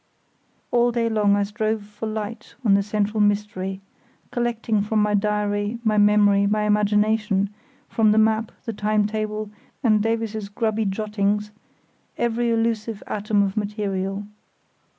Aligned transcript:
All 0.71 0.91
day 0.91 1.09
long 1.09 1.35
I 1.35 1.43
strove 1.43 1.83
for 1.83 2.07
light 2.07 2.55
on 2.65 2.73
the 2.73 2.81
central 2.81 3.21
mystery, 3.21 3.81
collecting 4.31 4.81
from 4.81 4.99
my 4.99 5.13
diary, 5.13 5.77
my 5.83 5.99
memory, 5.99 6.47
my 6.47 6.63
imagination, 6.63 7.51
from 7.87 8.11
the 8.11 8.17
map, 8.17 8.51
the 8.65 8.73
time 8.73 9.05
table, 9.05 9.51
and 9.83 10.01
Davies's 10.01 10.49
grubby 10.49 10.85
jottings, 10.85 11.51
every 12.17 12.49
elusive 12.49 13.03
atom 13.05 13.43
of 13.43 13.55
material. 13.55 14.25